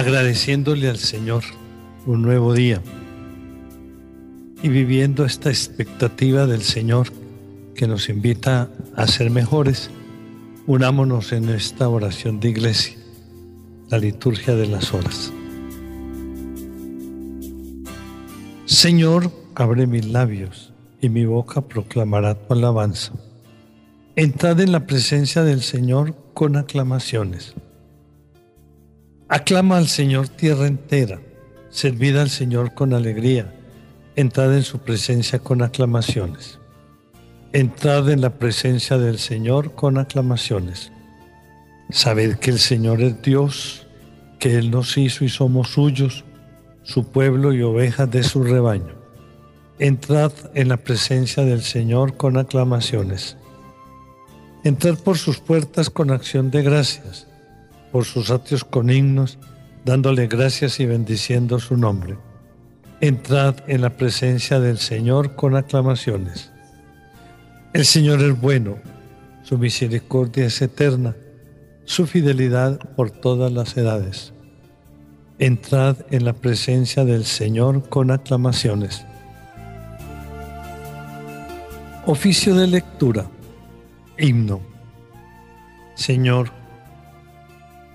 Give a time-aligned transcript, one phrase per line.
[0.00, 1.44] agradeciéndole al Señor
[2.06, 2.80] un nuevo día
[4.62, 7.08] y viviendo esta expectativa del Señor
[7.74, 9.90] que nos invita a ser mejores,
[10.66, 12.96] unámonos en esta oración de iglesia,
[13.90, 15.34] la liturgia de las horas.
[18.64, 20.72] Señor, abre mis labios
[21.02, 23.12] y mi boca proclamará tu alabanza.
[24.16, 27.54] Entrad en la presencia del Señor con aclamaciones.
[29.32, 31.20] Aclama al Señor tierra entera,
[31.70, 33.54] servid al Señor con alegría,
[34.16, 36.58] entrad en su presencia con aclamaciones.
[37.52, 40.90] Entrad en la presencia del Señor con aclamaciones.
[41.90, 43.86] Sabed que el Señor es Dios,
[44.40, 46.24] que Él nos hizo y somos suyos,
[46.82, 48.96] su pueblo y ovejas de su rebaño.
[49.78, 53.36] Entrad en la presencia del Señor con aclamaciones.
[54.64, 57.29] Entrad por sus puertas con acción de gracias
[57.92, 59.38] por sus atrios con himnos,
[59.84, 62.16] dándole gracias y bendiciendo su nombre.
[63.00, 66.50] Entrad en la presencia del Señor con aclamaciones.
[67.72, 68.76] El Señor es bueno,
[69.42, 71.14] su misericordia es eterna,
[71.84, 74.32] su fidelidad por todas las edades.
[75.38, 79.04] Entrad en la presencia del Señor con aclamaciones.
[82.06, 83.26] Oficio de lectura.
[84.18, 84.60] Himno.
[85.94, 86.50] Señor,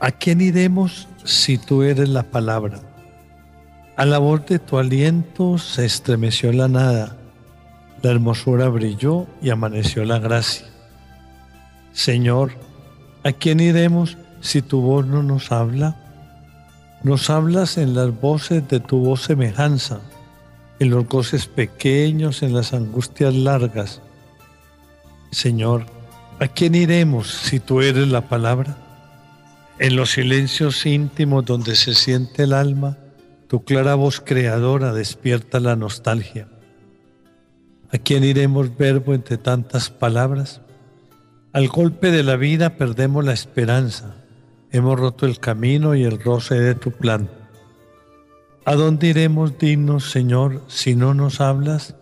[0.05, 2.79] ¿A quién iremos si tú eres la palabra?
[3.97, 7.17] A la voz de tu aliento se estremeció la nada,
[8.03, 10.67] la hermosura brilló y amaneció la gracia.
[11.91, 12.51] Señor,
[13.23, 15.95] ¿a quién iremos si tu voz no nos habla?
[17.01, 20.01] Nos hablas en las voces de tu voz semejanza,
[20.77, 24.03] en los goces pequeños, en las angustias largas.
[25.31, 25.87] Señor,
[26.39, 28.84] ¿a quién iremos si tú eres la palabra?
[29.77, 32.97] En los silencios íntimos donde se siente el alma,
[33.49, 36.47] tu clara voz creadora despierta la nostalgia.
[37.91, 40.61] ¿A quién iremos verbo entre tantas palabras?
[41.51, 44.15] Al golpe de la vida perdemos la esperanza,
[44.71, 47.29] hemos roto el camino y el roce de tu plan.
[48.63, 51.95] ¿A dónde iremos dignos, Señor, si no nos hablas?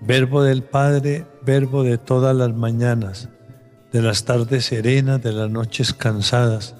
[0.00, 3.28] Verbo del Padre, verbo de todas las mañanas,
[3.92, 6.74] de las tardes serenas, de las noches cansadas,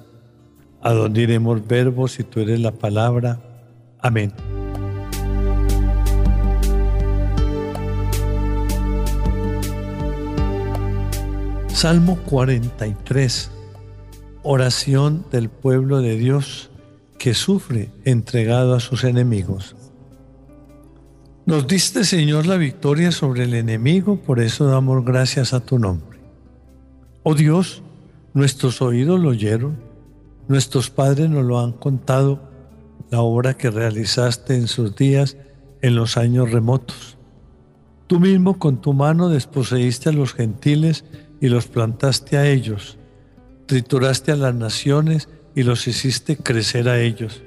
[0.82, 3.40] a iremos verbos si tú eres la palabra.
[4.00, 4.32] Amén.
[11.68, 13.50] Salmo 43.
[14.42, 16.70] Oración del pueblo de Dios
[17.18, 19.76] que sufre entregado a sus enemigos.
[21.46, 26.18] Nos diste, Señor, la victoria sobre el enemigo, por eso damos gracias a tu nombre.
[27.22, 27.82] Oh Dios,
[28.34, 29.87] nuestros oídos lo oyeron
[30.48, 32.40] Nuestros padres nos lo han contado,
[33.10, 35.36] la obra que realizaste en sus días
[35.82, 37.18] en los años remotos.
[38.06, 41.04] Tú mismo con tu mano desposeíste a los gentiles
[41.42, 42.96] y los plantaste a ellos,
[43.66, 47.42] trituraste a las naciones y los hiciste crecer a ellos,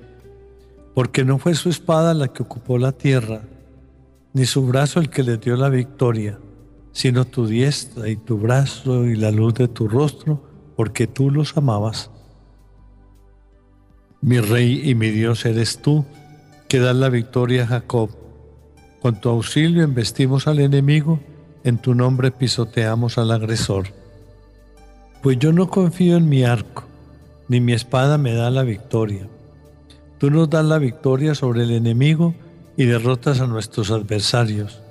[0.94, 3.42] porque no fue su espada la que ocupó la tierra,
[4.34, 6.38] ni su brazo el que les dio la victoria,
[6.92, 10.44] sino tu diestra y tu brazo y la luz de tu rostro,
[10.76, 12.12] porque tú los amabas.
[14.22, 16.06] Mi rey y mi Dios eres tú,
[16.68, 18.12] que das la victoria a Jacob.
[19.02, 21.20] Con tu auxilio embestimos al enemigo,
[21.64, 23.88] en tu nombre pisoteamos al agresor.
[25.24, 26.84] Pues yo no confío en mi arco,
[27.48, 29.28] ni mi espada me da la victoria.
[30.20, 32.36] Tú nos das la victoria sobre el enemigo
[32.78, 34.82] y derrotas a nuestros adversarios.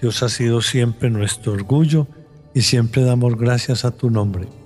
[0.00, 2.06] Dios ha sido siempre nuestro orgullo
[2.54, 4.59] y siempre damos gracias a tu nombre.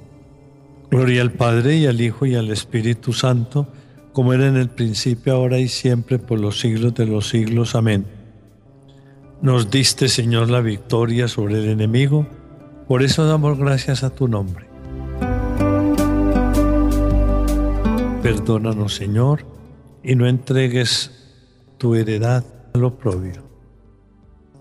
[0.95, 3.67] Gloria al Padre y al Hijo y al Espíritu Santo,
[4.13, 7.75] como era en el principio, ahora y siempre, por los siglos de los siglos.
[7.75, 8.07] Amén.
[9.43, 12.29] Nos diste, Señor, la victoria sobre el enemigo,
[12.87, 14.67] por eso damos gracias a tu nombre.
[18.23, 19.45] Perdónanos, Señor,
[20.05, 21.11] y no entregues
[21.77, 23.43] tu heredad al oprobio.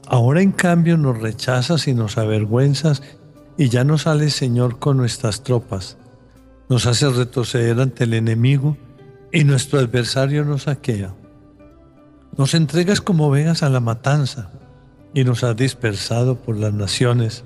[0.08, 3.04] Ahora, en cambio, nos rechazas y nos avergüenzas,
[3.56, 6.00] y ya no sales, Señor, con nuestras tropas
[6.70, 8.78] nos hace retroceder ante el enemigo
[9.32, 11.14] y nuestro adversario nos saquea.
[12.38, 14.52] Nos entregas como ovejas a la matanza
[15.14, 17.44] y nos has dispersado por las naciones.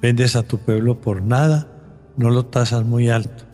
[0.00, 1.68] Vendes a tu pueblo por nada,
[2.16, 3.44] no lo tasas muy alto.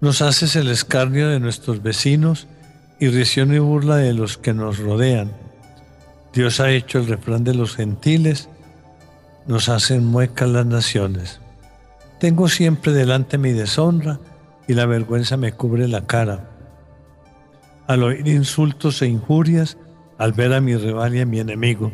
[0.00, 2.46] Nos haces el escarnio de nuestros vecinos
[3.00, 5.32] y risión y burla de los que nos rodean.
[6.32, 8.48] Dios ha hecho el refrán de los gentiles,
[9.46, 11.40] nos hacen muecas las naciones.
[12.20, 14.20] Tengo siempre delante mi deshonra
[14.68, 16.50] y la vergüenza me cubre la cara.
[17.86, 19.78] Al oír insultos e injurias,
[20.18, 21.90] al ver a mi rival y a mi enemigo.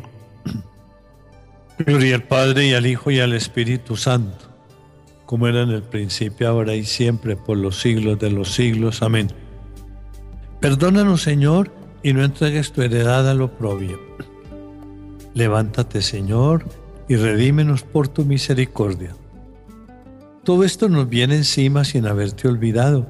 [1.79, 4.47] Gloria al Padre y al Hijo y al Espíritu Santo,
[5.25, 9.01] como era en el principio, ahora y siempre, por los siglos de los siglos.
[9.01, 9.31] Amén.
[10.59, 11.71] Perdónanos, Señor,
[12.03, 13.97] y no entregues tu heredad al oprobio.
[15.33, 16.65] Levántate, Señor,
[17.07, 19.15] y redímenos por tu misericordia.
[20.47, 23.05] Todo esto nos viene encima sin haberte olvidado,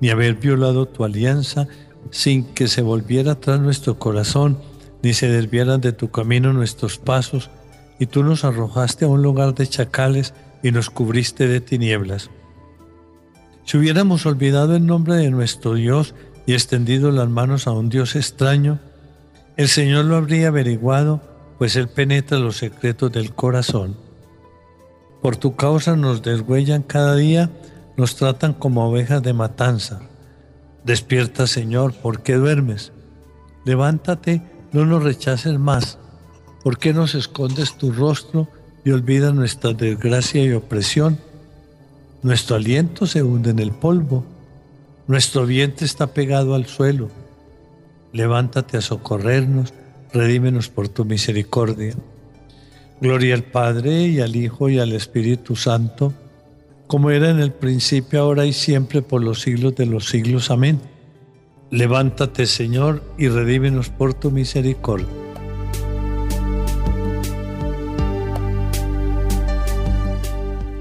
[0.00, 1.68] ni haber violado tu alianza,
[2.10, 4.58] sin que se volviera atrás nuestro corazón,
[5.00, 7.50] ni se desvieran de tu camino nuestros pasos,
[8.00, 12.30] y tú nos arrojaste a un lugar de chacales y nos cubriste de tinieblas.
[13.64, 16.16] Si hubiéramos olvidado el nombre de nuestro Dios
[16.46, 18.80] y extendido las manos a un Dios extraño,
[19.56, 21.22] el Señor lo habría averiguado,
[21.58, 24.09] pues Él penetra los secretos del corazón.
[25.22, 27.50] Por tu causa nos deshuellan cada día,
[27.96, 30.00] nos tratan como ovejas de matanza.
[30.84, 32.92] Despierta, Señor, ¿por qué duermes?
[33.64, 35.98] Levántate, no nos rechaces más.
[36.64, 38.48] ¿Por qué nos escondes tu rostro
[38.84, 41.18] y olvidas nuestra desgracia y opresión?
[42.22, 44.24] Nuestro aliento se hunde en el polvo,
[45.06, 47.08] nuestro vientre está pegado al suelo.
[48.12, 49.72] Levántate a socorrernos,
[50.12, 51.94] redímenos por tu misericordia.
[53.00, 56.12] Gloria al Padre y al Hijo y al Espíritu Santo
[56.90, 60.50] como era en el principio, ahora y siempre, por los siglos de los siglos.
[60.50, 60.80] Amén.
[61.70, 65.06] Levántate, Señor, y redímenos por tu misericordia.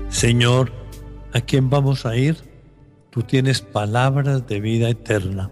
[0.10, 0.72] Señor,
[1.32, 2.38] ¿a quién vamos a ir?
[3.12, 5.52] Tú tienes palabras de vida eterna.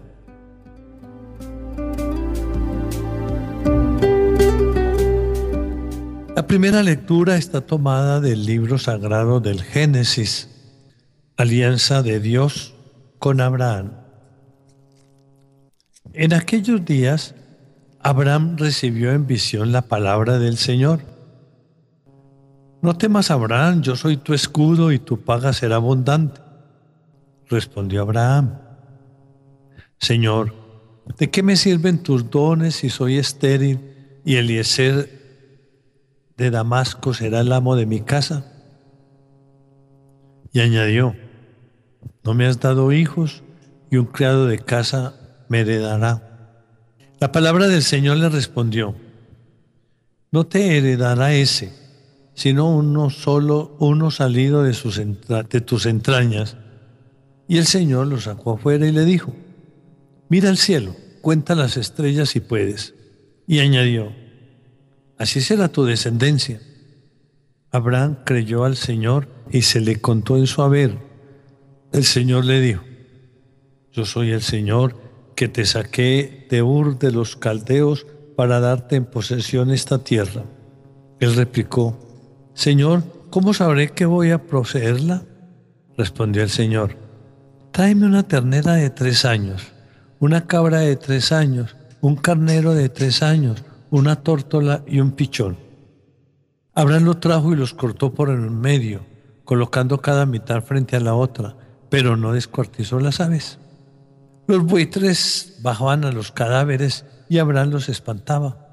[6.38, 10.48] La primera lectura está tomada del libro sagrado del Génesis,
[11.36, 12.74] alianza de Dios
[13.18, 13.90] con Abraham.
[16.12, 17.34] En aquellos días,
[17.98, 21.00] Abraham recibió en visión la palabra del Señor.
[22.82, 26.40] No temas, Abraham, yo soy tu escudo y tu paga será abundante.
[27.48, 28.60] Respondió Abraham,
[29.98, 30.54] Señor,
[31.18, 33.80] ¿de qué me sirven tus dones si soy estéril
[34.24, 35.17] y Eliezer
[36.38, 38.44] de Damasco será el amo de mi casa.
[40.52, 41.14] Y añadió,
[42.24, 43.42] no me has dado hijos
[43.90, 45.14] y un criado de casa
[45.48, 46.22] me heredará.
[47.18, 48.94] La palabra del Señor le respondió,
[50.30, 51.72] no te heredará ese,
[52.34, 54.76] sino uno solo, uno salido de,
[55.50, 56.56] de tus entrañas.
[57.48, 59.34] Y el Señor lo sacó afuera y le dijo,
[60.28, 62.94] mira el cielo, cuenta las estrellas si puedes.
[63.48, 64.12] Y añadió,
[65.18, 66.60] así será tu descendencia.
[67.70, 70.96] Abraham creyó al Señor y se le contó en su haber.
[71.92, 72.82] El Señor le dijo,
[73.92, 74.94] yo soy el Señor
[75.34, 78.06] que te saqué de Ur de los caldeos
[78.36, 80.44] para darte en posesión esta tierra.
[81.20, 81.98] Él replicó,
[82.54, 85.24] Señor, ¿cómo sabré que voy a poseerla?
[85.96, 86.96] Respondió el Señor,
[87.72, 89.72] tráeme una ternera de tres años,
[90.20, 95.56] una cabra de tres años, un carnero de tres años, una tórtola y un pichón.
[96.74, 99.00] Abraham lo trajo y los cortó por el medio,
[99.44, 101.56] colocando cada mitad frente a la otra,
[101.88, 103.58] pero no descuartizó las aves.
[104.46, 108.68] Los buitres bajaban a los cadáveres y Abraham los espantaba.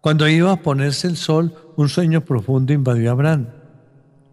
[0.00, 3.48] Cuando iba a ponerse el sol, un sueño profundo invadió a Abraham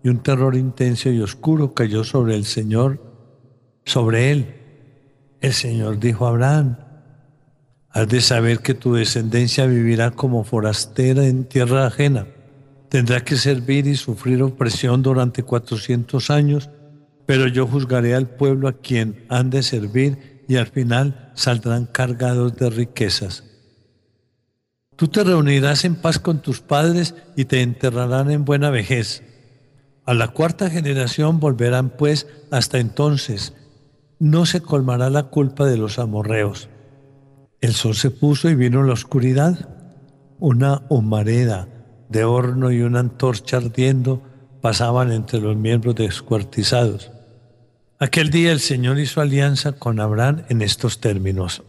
[0.03, 3.01] y un terror intenso y oscuro cayó sobre el Señor,
[3.85, 4.55] sobre él.
[5.41, 6.77] El Señor dijo a Abraham,
[7.95, 12.27] Has de saber que tu descendencia vivirá como forastera en tierra ajena.
[12.89, 16.69] Tendrá que servir y sufrir opresión durante cuatrocientos años,
[17.25, 22.57] pero yo juzgaré al pueblo a quien han de servir y al final saldrán cargados
[22.57, 23.45] de riquezas.
[24.97, 29.23] Tú te reunirás en paz con tus padres y te enterrarán en buena vejez.
[30.03, 33.53] A la cuarta generación volverán pues hasta entonces.
[34.19, 36.67] No se colmará la culpa de los amorreos.
[37.65, 39.67] El sol se puso y vino la oscuridad.
[40.37, 41.67] Una humareda
[42.09, 44.21] de horno y una antorcha ardiendo
[44.61, 47.09] pasaban entre los miembros descuartizados.
[47.97, 51.63] Aquel día el Señor hizo alianza con Abraham en estos términos.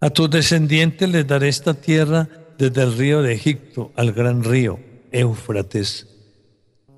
[0.00, 4.80] A tus descendientes les daré esta tierra desde el río de Egipto al gran río,
[5.12, 6.08] Éufrates.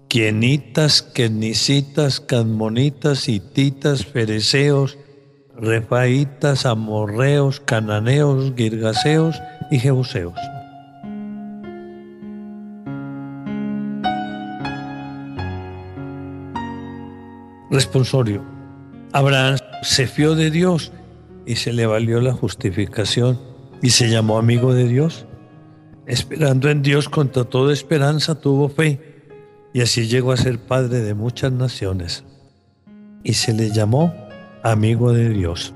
[0.06, 4.96] Quienitas, Kenicitas, Cadmonitas, Hititas, Fereceos,
[5.58, 10.38] Refaitas, Amorreos, Cananeos, Girgaseos y Jebuseos.
[17.70, 18.44] Responsorio.
[19.12, 20.92] Abraham se fió de Dios
[21.46, 23.40] y se le valió la justificación
[23.82, 25.26] y se llamó amigo de Dios.
[26.06, 29.00] Esperando en Dios contra toda esperanza tuvo fe
[29.72, 32.24] y así llegó a ser padre de muchas naciones
[33.24, 34.25] y se le llamó
[34.70, 35.72] amigo de Dios.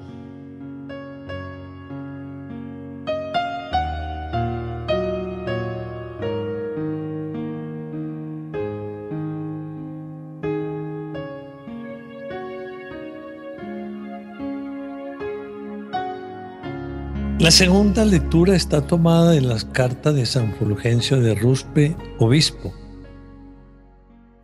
[17.38, 22.72] La segunda lectura está tomada de las cartas de San Fulgencio de Ruspe, obispo.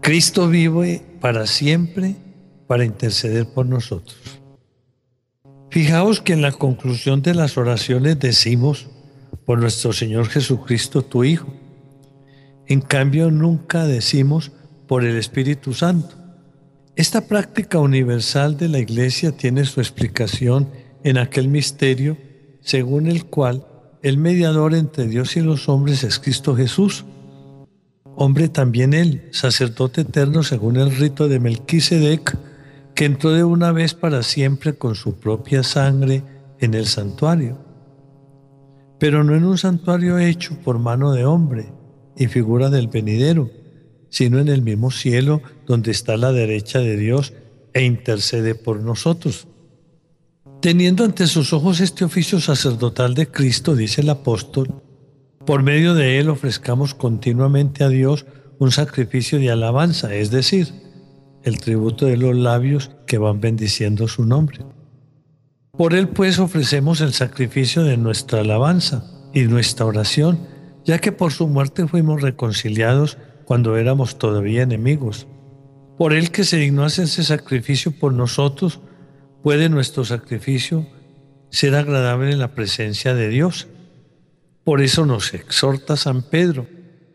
[0.00, 2.16] Cristo vive para siempre
[2.66, 4.35] para interceder por nosotros.
[5.76, 8.86] Fijaos que en la conclusión de las oraciones decimos,
[9.44, 11.52] por nuestro Señor Jesucristo, tu Hijo.
[12.66, 14.52] En cambio, nunca decimos
[14.88, 16.16] por el Espíritu Santo.
[16.94, 20.70] Esta práctica universal de la Iglesia tiene su explicación
[21.04, 22.16] en aquel misterio
[22.62, 23.66] según el cual
[24.02, 27.04] el mediador entre Dios y los hombres es Cristo Jesús,
[28.14, 32.34] hombre también él, sacerdote eterno según el rito de Melquisedec,
[32.96, 36.22] que entró de una vez para siempre con su propia sangre
[36.58, 37.58] en el santuario,
[38.98, 41.66] pero no en un santuario hecho por mano de hombre
[42.16, 43.50] y figura del venidero,
[44.08, 47.34] sino en el mismo cielo donde está la derecha de Dios
[47.74, 49.46] e intercede por nosotros.
[50.62, 54.82] Teniendo ante sus ojos este oficio sacerdotal de Cristo, dice el apóstol,
[55.44, 58.24] por medio de él ofrezcamos continuamente a Dios
[58.58, 60.85] un sacrificio de alabanza, es decir,
[61.46, 64.58] el tributo de los labios que van bendiciendo su nombre.
[65.70, 70.40] Por él pues ofrecemos el sacrificio de nuestra alabanza y nuestra oración,
[70.84, 75.28] ya que por su muerte fuimos reconciliados cuando éramos todavía enemigos.
[75.96, 78.80] Por él que se dignó hacerse sacrificio por nosotros,
[79.44, 80.84] puede nuestro sacrificio
[81.50, 83.68] ser agradable en la presencia de Dios.
[84.64, 86.66] Por eso nos exhorta San Pedro,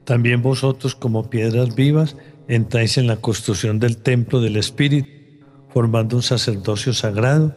[0.05, 2.15] también vosotros como piedras vivas
[2.55, 5.07] entráis en la construcción del templo del Espíritu,
[5.69, 7.55] formando un sacerdocio sagrado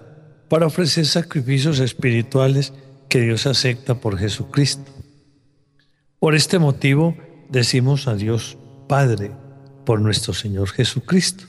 [0.48, 2.72] para ofrecer sacrificios espirituales
[3.08, 4.92] que Dios acepta por Jesucristo.
[6.20, 7.16] Por este motivo
[7.50, 8.56] decimos a Dios
[8.88, 9.32] Padre
[9.84, 11.44] por nuestro Señor Jesucristo.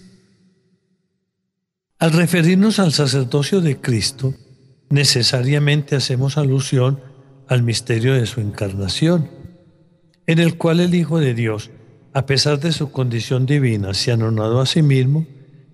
[1.99, 4.33] Al referirnos al sacerdocio de Cristo,
[4.89, 6.99] necesariamente hacemos alusión
[7.47, 9.29] al misterio de su encarnación,
[10.25, 11.69] en el cual el Hijo de Dios,
[12.15, 15.27] a pesar de su condición divina, se anonadó a sí mismo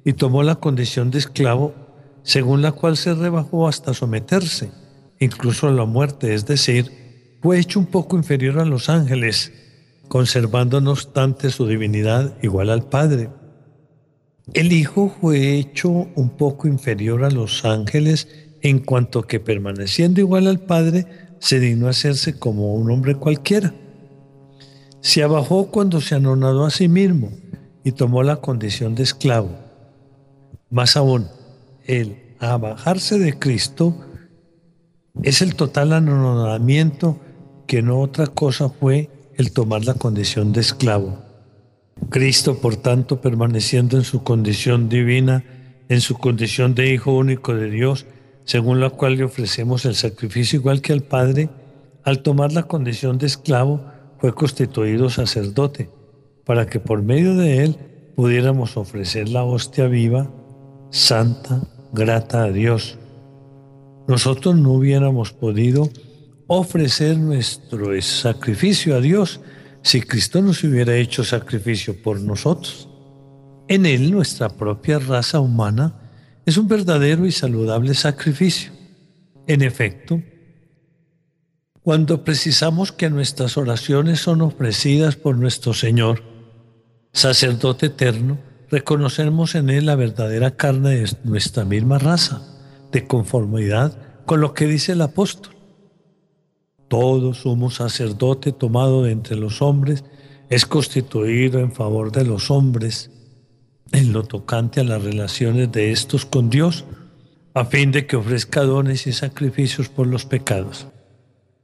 [0.04, 1.74] y tomó la condición de esclavo,
[2.24, 4.72] según la cual se rebajó hasta someterse,
[5.20, 9.54] incluso a la muerte, es decir, fue hecho un poco inferior a los ángeles,
[10.10, 13.30] conservando no obstante su divinidad igual al Padre
[14.54, 18.28] el Hijo fue hecho un poco inferior a los ángeles
[18.62, 21.06] en cuanto que permaneciendo igual al Padre,
[21.40, 23.74] se dignó hacerse como un hombre cualquiera.
[25.02, 27.32] Se abajó cuando se anonadó a sí mismo
[27.84, 29.50] y tomó la condición de esclavo.
[30.70, 31.28] Más aún,
[31.86, 33.96] el abajarse de Cristo
[35.24, 37.20] es el total anonadamiento
[37.68, 41.24] que no otra cosa fue el tomar la condición de esclavo.
[42.10, 45.44] Cristo, por tanto, permaneciendo en su condición divina,
[45.90, 48.06] en su condición de Hijo único de Dios,
[48.46, 51.50] según la cual le ofrecemos el sacrificio igual que al Padre,
[52.04, 53.91] al tomar la condición de esclavo,
[54.22, 55.90] fue constituido sacerdote,
[56.46, 57.76] para que por medio de él
[58.16, 60.32] pudiéramos ofrecer la hostia viva,
[60.92, 63.00] santa, grata a Dios.
[64.08, 65.90] Nosotros no hubiéramos podido
[66.46, 69.42] ofrecer nuestro sacrificio a Dios
[69.82, 72.88] si Cristo nos hubiera hecho sacrificio por nosotros.
[73.68, 75.96] En Él nuestra propia raza humana
[76.46, 78.72] es un verdadero y saludable sacrificio.
[79.48, 80.22] En efecto,
[81.84, 86.22] cuando precisamos que nuestras oraciones son ofrecidas por nuestro Señor,
[87.12, 88.38] sacerdote eterno,
[88.70, 92.42] reconocemos en Él la verdadera carne de nuestra misma raza,
[92.92, 95.56] de conformidad con lo que dice el apóstol.
[96.88, 100.04] Todo sumo sacerdote tomado de entre los hombres
[100.50, 103.10] es constituido en favor de los hombres
[103.92, 106.86] en lo tocante a las relaciones de estos con Dios,
[107.54, 110.88] a fin de que ofrezca dones y sacrificios por los pecados.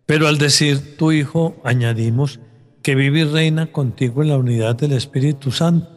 [0.08, 2.40] Pero al decir tu Hijo, añadimos
[2.82, 5.90] que vive y reina contigo en la unidad del Espíritu Santo,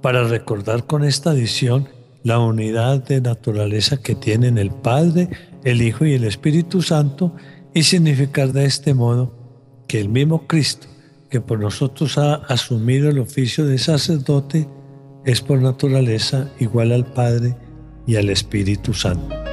[0.00, 1.88] para recordar con esta adición
[2.22, 5.28] la unidad de naturaleza que tienen el Padre,
[5.64, 7.34] el Hijo y el Espíritu Santo,
[7.74, 9.34] y significar de este modo
[9.88, 10.86] que el mismo Cristo
[11.28, 14.68] que por nosotros ha asumido el oficio de sacerdote
[15.24, 17.56] es por naturaleza igual al Padre
[18.06, 19.43] y al Espíritu Santo.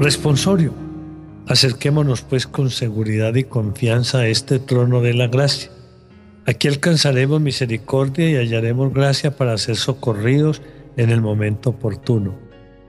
[0.00, 0.72] Responsorio.
[1.48, 5.72] Acerquémonos pues con seguridad y confianza a este trono de la gracia.
[6.46, 10.62] Aquí alcanzaremos misericordia y hallaremos gracia para ser socorridos
[10.96, 12.38] en el momento oportuno,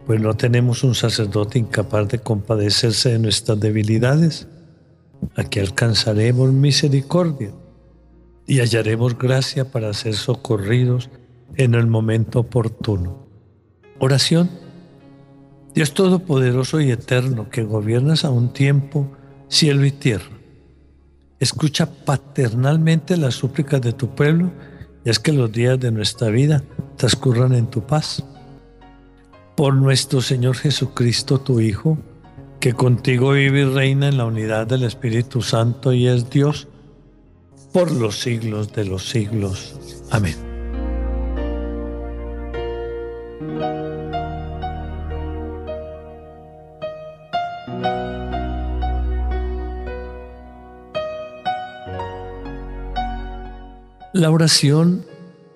[0.05, 4.47] pues no tenemos un sacerdote incapaz de compadecerse de nuestras debilidades.
[5.35, 7.51] Aquí alcanzaremos misericordia
[8.45, 11.09] y hallaremos gracia para ser socorridos
[11.55, 13.25] en el momento oportuno.
[13.97, 14.68] Oración.
[15.73, 19.11] Dios Todopoderoso y Eterno, que gobiernas a un tiempo
[19.47, 20.29] cielo y tierra,
[21.39, 24.51] escucha paternalmente las súplicas de tu pueblo
[25.05, 26.63] y es que los días de nuestra vida
[26.97, 28.23] transcurran en tu paz.
[29.55, 31.97] Por nuestro Señor Jesucristo, tu Hijo,
[32.59, 36.67] que contigo vive y reina en la unidad del Espíritu Santo y es Dios,
[37.73, 39.75] por los siglos de los siglos.
[40.11, 40.35] Amén.
[54.19, 55.05] La oración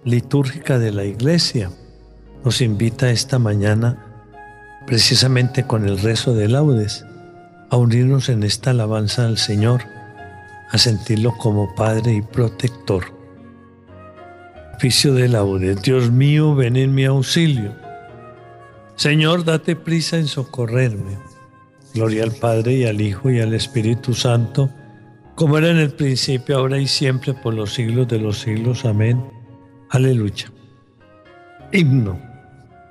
[0.06, 1.70] litúrgica de la iglesia
[2.46, 3.98] nos invita esta mañana,
[4.88, 7.06] precisamente con el rezo de laudes,
[7.70, 9.82] a unirnos en esta alabanza al Señor
[10.72, 13.04] a sentirlo como Padre y protector.
[14.78, 17.76] Oficio de laudes, Dios mío, ven en mi auxilio.
[18.96, 21.18] Señor, date prisa en socorrerme.
[21.94, 24.70] Gloria al Padre y al Hijo y al Espíritu Santo,
[25.36, 28.86] como era en el principio, ahora y siempre, por los siglos de los siglos.
[28.86, 29.24] Amén.
[29.90, 30.52] Aleluya.
[31.72, 32.20] Himno.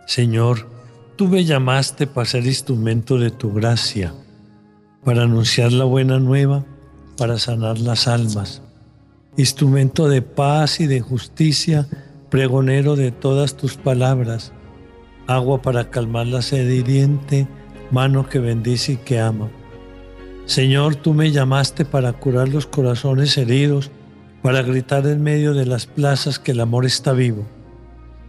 [0.07, 0.69] Señor,
[1.17, 4.13] tú me llamaste para ser instrumento de tu gracia,
[5.05, 6.65] para anunciar la buena nueva
[7.17, 8.63] para sanar las almas,
[9.37, 11.87] instrumento de paz y de justicia,
[12.31, 14.53] pregonero de todas tus palabras,
[15.27, 17.47] agua para calmar la sed hiriente,
[17.91, 19.51] mano que bendice y que ama.
[20.53, 23.91] Señor, tú me llamaste para curar los corazones heridos,
[24.43, 27.47] para gritar en medio de las plazas que el amor está vivo,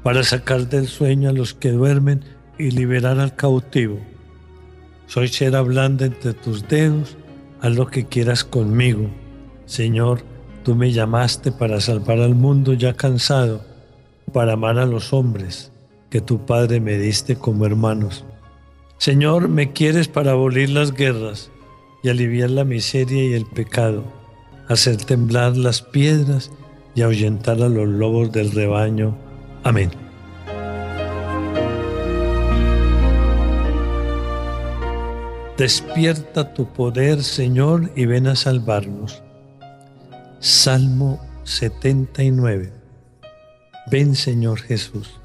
[0.03, 2.23] para sacar del sueño a los que duermen
[2.57, 3.99] y liberar al cautivo.
[5.05, 7.17] Soy cera blanda entre tus dedos,
[7.59, 9.09] haz lo que quieras conmigo.
[9.65, 10.21] Señor,
[10.63, 13.65] tú me llamaste para salvar al mundo ya cansado,
[14.31, 15.73] para amar a los hombres
[16.09, 18.23] que tu Padre me diste como hermanos.
[18.97, 21.51] Señor, me quieres para abolir las guerras
[22.03, 24.03] y aliviar la miseria y el pecado,
[24.67, 26.51] hacer temblar las piedras
[26.93, 29.17] y ahuyentar a los lobos del rebaño.
[29.63, 29.89] Amén.
[35.57, 39.23] Despierta tu poder, Señor, y ven a salvarnos.
[40.39, 42.73] Salmo 79.
[43.89, 45.21] Ven, Señor Jesús.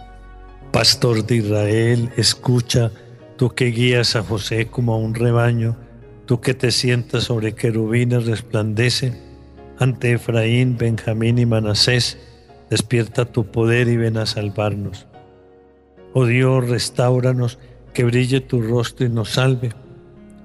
[0.71, 2.93] Pastor de Israel, escucha,
[3.37, 5.77] tú que guías a José como a un rebaño,
[6.29, 9.15] tú que te sientas sobre querubines resplandece,
[9.79, 12.19] ante Efraín, Benjamín y Manasés,
[12.69, 15.07] despierta tu poder y ven a salvarnos.
[16.13, 17.59] Oh Dios, restauranos,
[17.95, 19.73] que brille tu rostro y nos salve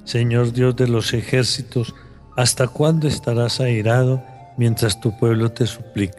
[0.05, 1.93] Señor Dios de los ejércitos,
[2.37, 4.23] ¿hasta cuándo estarás airado
[4.57, 6.17] mientras tu pueblo te suplica?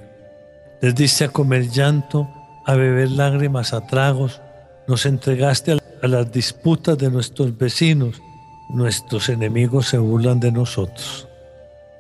[0.82, 2.28] Les diste a comer llanto,
[2.66, 4.42] a beber lágrimas a tragos,
[4.86, 5.72] nos entregaste
[6.02, 8.20] a las disputas de nuestros vecinos,
[8.68, 11.28] nuestros enemigos se burlan de nosotros.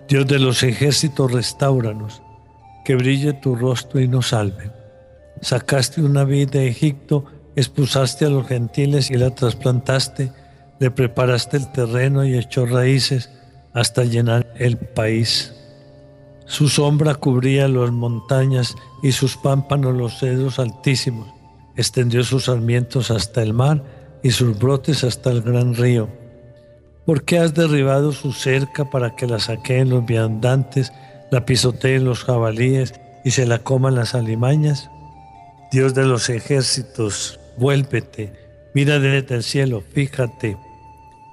[0.08, 2.22] Dios de los ejércitos, restauranos,
[2.84, 4.70] que brille tu rostro y nos salve.
[5.40, 7.24] Sacaste una vid de Egipto,
[7.56, 10.32] expulsaste a los gentiles y la trasplantaste
[10.80, 13.30] le preparaste el terreno y echó raíces
[13.72, 15.54] hasta llenar el país.
[16.46, 21.28] Su sombra cubría las montañas y sus pámpanos los cedros altísimos.
[21.76, 23.82] Extendió sus sarmientos hasta el mar
[24.22, 26.08] y sus brotes hasta el gran río.
[27.06, 30.92] ¿Por qué has derribado su cerca para que la saqueen los viandantes,
[31.30, 34.90] la pisoteen los jabalíes y se la coman las alimañas?
[35.70, 38.32] Dios de los ejércitos, vuélvete,
[38.74, 40.56] mira desde el cielo, fíjate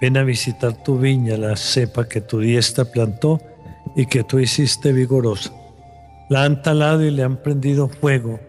[0.02, 3.40] Ven a visitar tu viña, la cepa que tu diestra plantó
[3.96, 5.54] y que tú hiciste vigorosa.
[6.28, 8.40] La han talado y le han prendido fuego,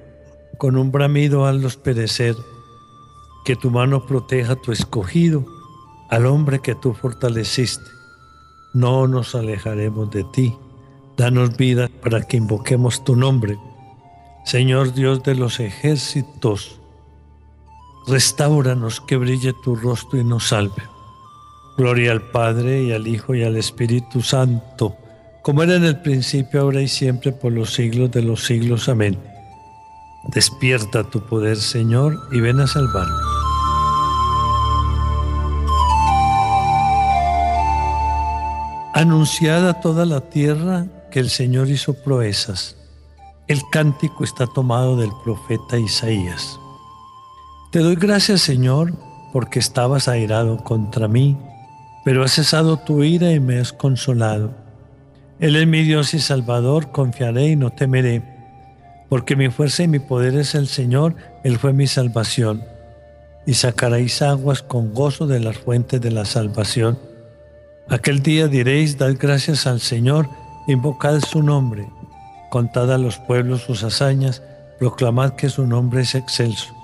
[0.57, 2.35] con un bramido hazlos perecer.
[3.45, 5.45] Que tu mano proteja a tu escogido,
[6.13, 7.91] al hombre que tú fortaleciste.
[8.75, 10.55] No nos alejaremos de ti.
[11.17, 13.57] Danos vida para que invoquemos tu nombre.
[14.45, 16.79] Señor Dios de los ejércitos,
[18.07, 20.83] restauranos que brille tu rostro y nos salve.
[21.79, 24.95] Gloria al Padre y al Hijo y al Espíritu Santo,
[25.43, 28.91] como era en el principio, ahora y siempre, por los siglos de los siglos.
[28.91, 29.19] Amén.
[30.35, 33.42] Despierta tu poder, Señor, y ven a salvarnos.
[38.95, 42.77] Anunciad a toda la tierra que el Señor hizo proezas.
[43.49, 46.61] El cántico está tomado del profeta Isaías.
[47.71, 48.93] Te doy gracias, Señor,
[49.33, 51.39] porque estabas airado contra mí,
[52.05, 54.55] pero has cesado tu ira y me has consolado.
[55.41, 58.23] Él es mi Dios y Salvador, confiaré y no temeré,
[59.09, 62.63] porque mi fuerza y mi poder es el Señor, Él fue mi salvación.
[63.47, 66.99] Y sacaréis aguas con gozo de las fuentes de la salvación.
[67.89, 70.29] Aquel día diréis, dad gracias al Señor,
[70.67, 71.89] invocad su nombre,
[72.51, 74.43] contad a los pueblos sus hazañas,
[74.79, 76.75] proclamad que su nombre es excelso.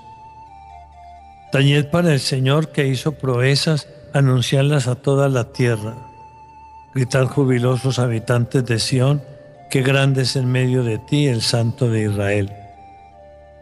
[1.51, 5.95] Tañed para el Señor que hizo proezas, anunciadlas a toda la tierra.
[6.93, 9.21] Gritad jubilosos habitantes de Sión,
[9.69, 12.51] que grande es en medio de ti el Santo de Israel.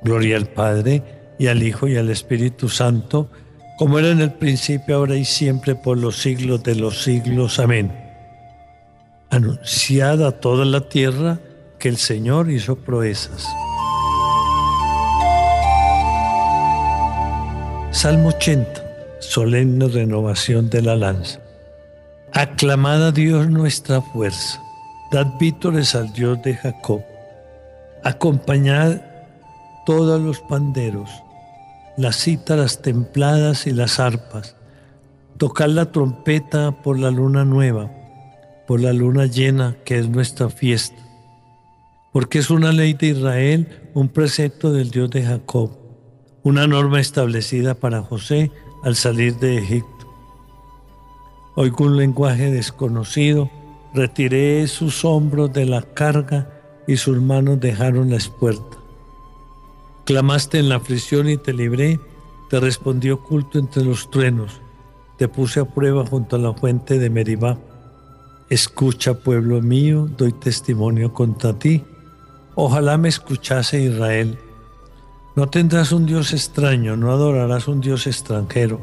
[0.02, 1.04] Gloria al Padre,
[1.40, 3.30] y al Hijo, y al Espíritu Santo,
[3.78, 7.60] como era en el principio, ahora y siempre, por los siglos de los siglos.
[7.60, 7.92] Amén.
[9.30, 11.40] Anunciad a toda la tierra
[11.78, 13.46] que el Señor hizo proezas.
[17.92, 18.84] Salmo 80,
[19.20, 21.40] solemne renovación de la lanza.
[22.34, 24.60] Aclamad a Dios nuestra fuerza,
[25.12, 27.04] dad vítores al Dios de Jacob.
[28.04, 29.02] Acompañad
[29.86, 31.10] todos los panderos
[31.98, 34.56] las cítaras templadas y las arpas,
[35.38, 37.92] tocar la trompeta por la luna nueva,
[38.68, 41.02] por la luna llena que es nuestra fiesta,
[42.14, 45.72] porque es una ley de Israel, un precepto del Dios de Jacob,
[46.44, 48.52] una norma establecida para José
[48.84, 49.88] al salir de Egipto.
[51.56, 53.50] Oigo un lenguaje desconocido,
[53.96, 56.48] retiré sus hombros de la carga
[56.88, 58.77] y sus manos dejaron la espuerta.
[60.08, 62.00] Clamaste en la aflicción y te libré,
[62.50, 64.62] te respondí oculto entre los truenos,
[65.18, 67.58] te puse a prueba junto a la fuente de Meribá.
[68.50, 71.84] Escucha, pueblo mío, doy testimonio contra ti.
[72.56, 74.40] Ojalá me escuchase Israel.
[75.36, 78.80] No tendrás un Dios extraño, no adorarás un Dios extranjero.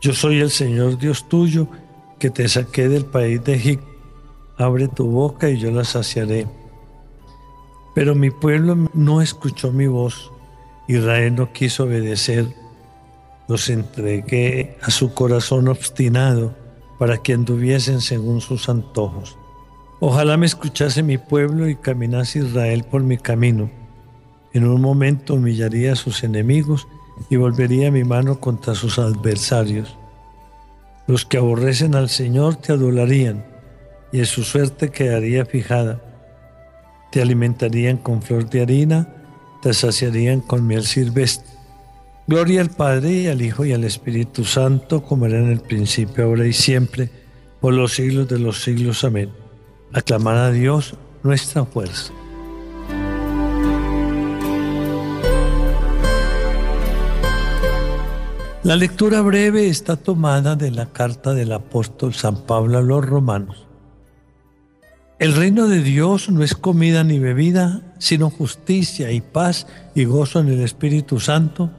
[0.00, 1.68] Yo soy el Señor Dios tuyo,
[2.18, 3.86] que te saqué del país de Egipto.
[4.58, 6.48] Abre tu boca y yo la saciaré.
[7.94, 10.32] Pero mi pueblo no escuchó mi voz.
[10.88, 12.46] Israel no quiso obedecer.
[13.48, 16.54] Los entregué a su corazón obstinado
[16.98, 19.38] para que anduviesen según sus antojos.
[20.00, 23.70] Ojalá me escuchase mi pueblo y caminase Israel por mi camino.
[24.52, 26.88] En un momento humillaría a sus enemigos
[27.30, 29.96] y volvería mi mano contra sus adversarios.
[31.06, 33.44] Los que aborrecen al Señor te adularían
[34.12, 36.00] y en su suerte quedaría fijada
[37.14, 39.06] te alimentarían con flor de harina,
[39.62, 41.46] te saciarían con miel silvestre.
[42.26, 46.24] Gloria al Padre y al Hijo y al Espíritu Santo, como era en el principio,
[46.24, 47.08] ahora y siempre,
[47.60, 49.04] por los siglos de los siglos.
[49.04, 49.30] Amén.
[49.92, 52.12] Aclamar a Dios nuestra fuerza.
[58.64, 63.63] La lectura breve está tomada de la carta del apóstol San Pablo a los romanos.
[65.24, 70.40] El reino de Dios no es comida ni bebida, sino justicia y paz y gozo
[70.40, 71.70] en el Espíritu Santo,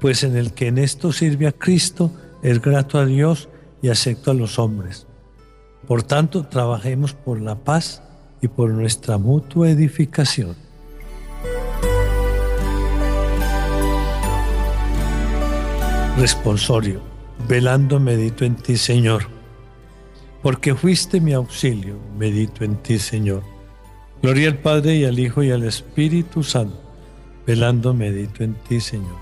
[0.00, 2.10] pues en el que en esto sirve a Cristo
[2.42, 3.50] es grato a Dios
[3.82, 5.06] y acepto a los hombres.
[5.86, 8.02] Por tanto, trabajemos por la paz
[8.40, 10.56] y por nuestra mutua edificación.
[16.16, 17.02] Responsorio,
[17.46, 19.35] velando medito en ti, Señor
[20.46, 23.42] porque fuiste mi auxilio, medito en ti, Señor.
[24.22, 26.80] Gloria al Padre y al Hijo y al Espíritu Santo,
[27.44, 29.16] velando medito en ti, Señor.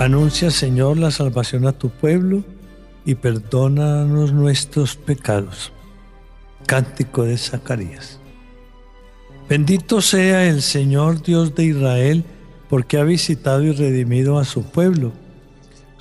[0.00, 2.42] Anuncia, Señor, la salvación a tu pueblo
[3.04, 5.70] y perdónanos nuestros pecados.
[6.66, 8.18] Cántico de Zacarías.
[9.48, 12.24] Bendito sea el Señor Dios de Israel,
[12.68, 15.21] porque ha visitado y redimido a su pueblo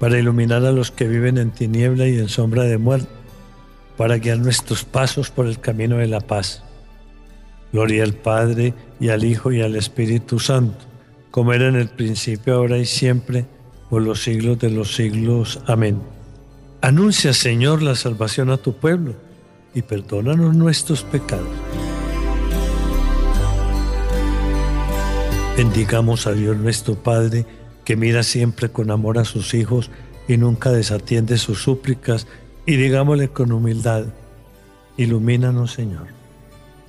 [0.00, 3.06] para iluminar a los que viven en tiniebla y en sombra de muerte,
[3.98, 6.64] para guiar nuestros pasos por el camino de la paz.
[7.70, 10.86] Gloria al Padre y al Hijo y al Espíritu Santo,
[11.30, 13.44] como era en el principio, ahora y siempre,
[13.90, 15.60] por los siglos de los siglos.
[15.66, 16.00] Amén.
[16.80, 19.14] Anuncia, Señor, la salvación a tu pueblo
[19.74, 21.46] y perdónanos nuestros pecados.
[25.58, 27.44] Bendigamos a Dios nuestro Padre,
[27.90, 29.90] que mira siempre con amor a sus hijos
[30.28, 32.28] y nunca desatiende sus súplicas,
[32.64, 34.04] y digámosle con humildad,
[34.96, 36.06] ilumínanos Señor.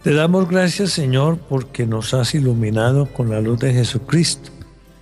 [0.03, 4.51] Te damos gracias Señor porque nos has iluminado con la luz de Jesucristo,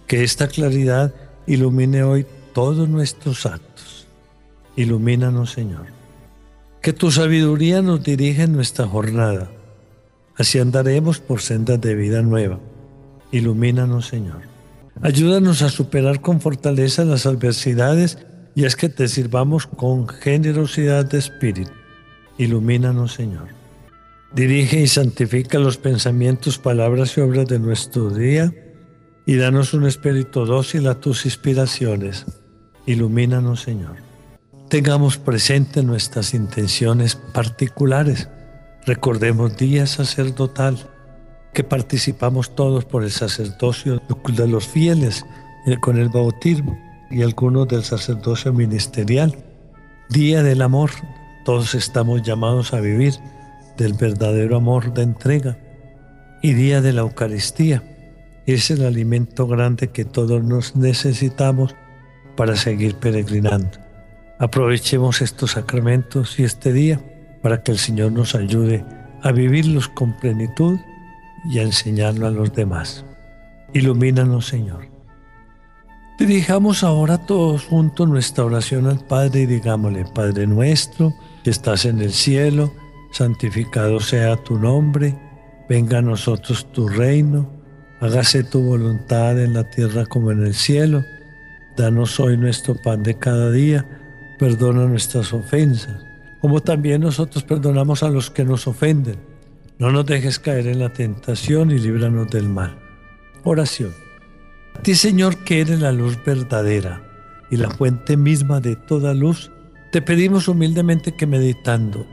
[0.08, 1.14] que esta claridad
[1.48, 4.08] ilumine hoy todos nuestros actos.
[4.78, 5.88] Ilumínanos Señor.
[6.82, 9.52] Que tu sabiduría nos dirija en nuestra jornada,
[10.38, 12.58] así andaremos por sendas de vida nueva
[13.34, 14.59] Ilumínanos, Señor.
[15.02, 18.18] Ayúdanos a superar con fortaleza las adversidades
[18.54, 21.72] y es que te sirvamos con generosidad de espíritu.
[22.38, 23.48] Ilumínanos, Señor.
[24.34, 28.54] Dirige y santifica los pensamientos, palabras y obras de nuestro día
[29.26, 32.26] y danos un espíritu dócil a tus inspiraciones.
[32.86, 33.96] Ilumínanos, Señor.
[34.68, 38.28] Tengamos presente nuestras intenciones particulares.
[38.86, 40.89] Recordemos día sacerdotal
[41.54, 44.02] que participamos todos por el sacerdocio
[44.36, 45.26] de los fieles
[45.66, 46.78] eh, con el bautismo
[47.10, 49.36] y algunos del sacerdocio ministerial.
[50.10, 50.92] Día del amor,
[51.46, 53.14] todos estamos llamados a vivir
[53.78, 55.58] del verdadero amor de entrega.
[56.42, 57.84] Y día de la Eucaristía,
[58.46, 61.76] es el alimento grande que todos nos necesitamos
[62.36, 63.78] para seguir peregrinando.
[64.40, 67.02] Aprovechemos estos sacramentos y este día
[67.42, 68.86] para que el Señor nos ayude
[69.22, 70.80] a vivirlos con plenitud
[71.46, 73.06] y a enseñarlo a los demás.
[73.74, 74.88] Ilumínanos, Señor.
[76.20, 82.02] Dirijamos ahora todos juntos nuestra oración al Padre y digámosle, Padre nuestro, que estás en
[82.02, 82.74] el cielo,
[83.12, 85.18] santificado sea tu nombre,
[85.70, 87.50] venga a nosotros tu reino,
[88.02, 91.06] hágase tu voluntad en la tierra como en el cielo.
[91.78, 93.86] Danos hoy nuestro pan de cada día,
[94.38, 96.04] perdona nuestras ofensas,
[96.42, 99.29] como también nosotros perdonamos a los que nos ofenden
[99.80, 102.78] no nos dejes caer en la tentación y líbranos del mal.
[103.46, 103.94] Oración.
[104.76, 107.02] A ti, Señor, que eres la luz verdadera
[107.50, 109.52] y la fuente misma de toda luz,
[109.94, 112.06] te pedimos humildemente que meditando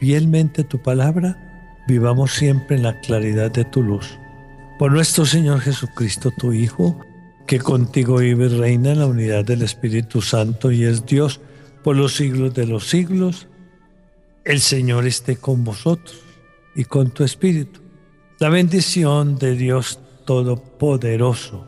[0.00, 4.18] fielmente tu palabra, vivamos siempre en la claridad de tu luz.
[4.80, 6.98] Por nuestro Señor Jesucristo, tu Hijo,
[7.46, 11.40] que contigo vive y reina en la unidad del Espíritu Santo y es Dios
[11.84, 13.46] por los siglos de los siglos,
[14.44, 16.31] el Señor esté con vosotros
[16.74, 17.80] y con tu espíritu.
[18.38, 21.66] La bendición de Dios Todopoderoso,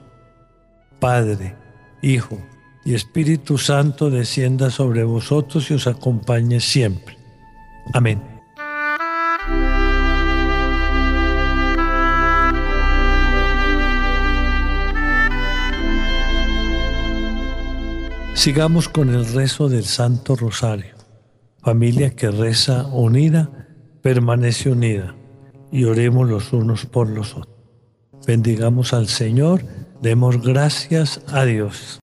[0.98, 1.56] Padre,
[2.02, 2.38] Hijo
[2.84, 7.16] y Espíritu Santo descienda sobre vosotros y os acompañe siempre.
[7.92, 8.22] Amén.
[18.34, 20.94] Sigamos con el rezo del Santo Rosario.
[21.62, 23.63] Familia que reza unida
[24.04, 25.14] permanece unida
[25.72, 27.56] y oremos los unos por los otros.
[28.26, 29.62] Bendigamos al Señor,
[30.02, 32.02] demos gracias a Dios.